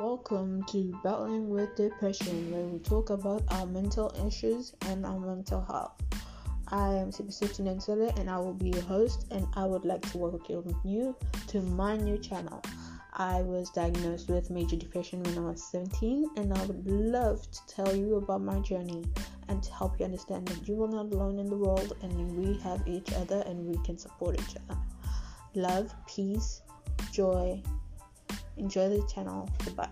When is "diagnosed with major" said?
13.70-14.74